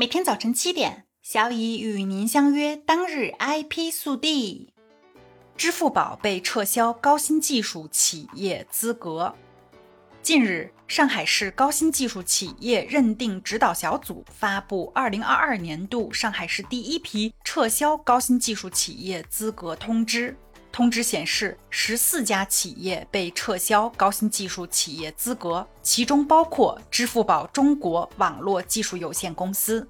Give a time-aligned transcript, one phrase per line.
[0.00, 2.74] 每天早晨七点，小乙与您相约。
[2.74, 4.72] 当日 IP 速递：
[5.58, 9.34] 支付宝被撤销高新技术企业资格。
[10.22, 20.34] 近日，上海市高新技术企业认定指导小组发布二零二二年度上海市第一批撤销高新技术企业资格通知。
[20.72, 29.88] 通知显示，十四家企业被撤销高新技术企业资格，其中包括支付宝中国网络技术有限公司。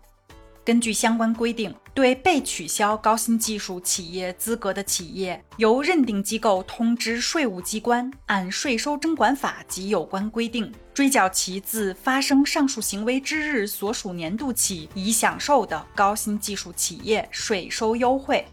[0.62, 18.47] 根据相关规定，对被取消高新技术企业资格的企业，由认定机构通知税务机关，按税收征管法及有关规定，追缴其自发生上述行为之日所属年度起已享受的高新技术企业税收优惠。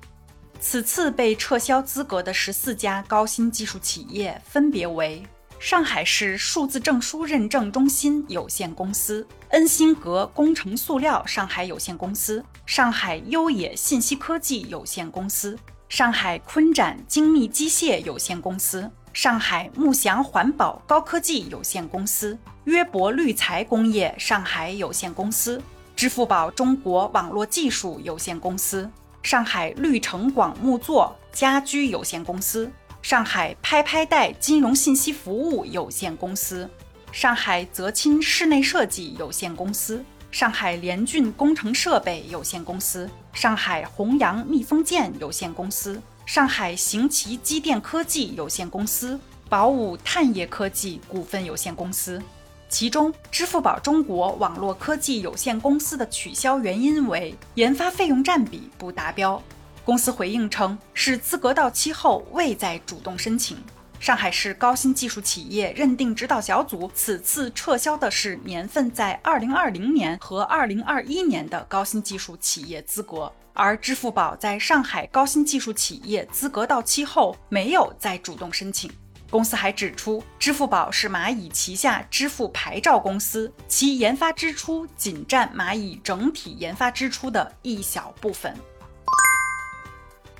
[0.59, 5.23] 此次被撤销资格的十四家高新技术企业分别为：
[5.59, 15.58] 上海市数字证书认证中心有限公司、恩新格工程塑料上海有限公司、上海优野信息科技有限公司、
[15.89, 25.61] 上海坤展精密机械有限公司、上海慕祥环保高科技有限公司、约博绿材工业上海有限公司、
[25.95, 28.89] 支付宝中国网络技术有限公司。
[29.23, 36.69] 上海绿城广木座家居有限公司、上海拍拍贷金融信息服务有限公司、
[37.11, 52.21] 上海泽钦室内设计有限公司、上海联骏工程设备有限公司、上海弘扬密封件有限公司、上海行奇机电科技有限公司、宝武碳业科技股份有限公司。
[52.69, 59.41] 其中，支付宝中国网络科技有限公司的取消原因为研发费用占比不达标。
[59.85, 63.57] 公司回应称，是资格到期后未再主动申请。
[63.99, 78.91] 上海市高新技术企业认定指导小组此次撤销的是年份在2020年和2021年的高新技术企业资格，而支付宝在上海高新技术企业资格到期后没有再主动申请。
[79.29, 88.55] 公司还指出，支付宝是蚂蚁旗下支付牌照公司，其研发支出仅占蚂蚁整体研发支出的一小部分。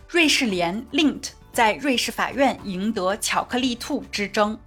[0.08, 4.58] 瑞士联 Lint 在瑞士法院赢得巧克力兔之争。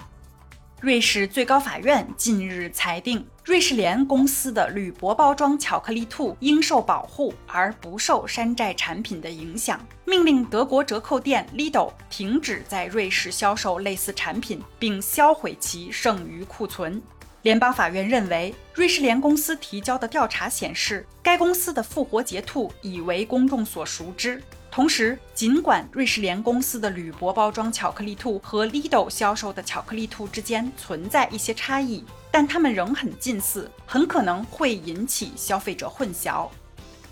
[0.80, 17.02] 瑞士最高法院近日裁定，瑞士莲公司的铝箔包装巧克力兔应受保护，而不受山寨产品的影响，命令德国折扣店 Lidl 停止在瑞士销售类似产品，并销毁其剩余库存。
[17.42, 24.42] 联邦法院认为，瑞士莲公司提交的调查显示，该公司的复活节兔已为公众所熟知。
[24.70, 36.48] 同时，尽管瑞士莲公司的铝箔包装巧克力兔和 Lidl 销售的巧克力兔之间存在一些差异，但它们仍很近似，很可能会引起消费者混淆。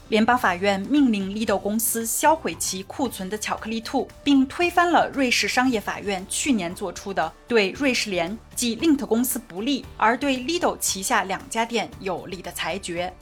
[0.08, 13.12] 联邦法院命令 Lidl 公司销毁其库存的巧克力兔，并推翻了瑞士商业法院去年作出的对瑞士莲即 Lint 公司不利，而对 Lidl 旗下两家店有利的裁决。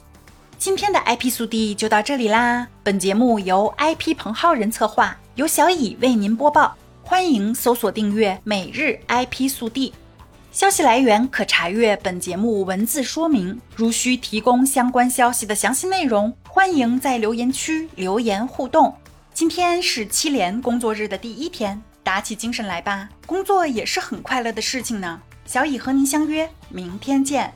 [0.57, 2.67] 今天的 IP 速递就到这里啦！
[2.81, 6.75] 本节目由 IP 彭浩人策划，由小乙为您播报。
[7.03, 9.93] 欢迎搜索订阅每日 IP 速递。
[10.51, 13.61] 消息来源可查阅本节目文字说明。
[13.75, 18.91] 如需提供相关消息的详细内容，欢迎在留言区留言互动。
[19.35, 23.07] 今天是七连工作日的第一天，打起精神来吧！
[23.27, 25.21] 工作也是很快乐的事情呢。
[25.45, 27.53] 小乙和您相约明天见。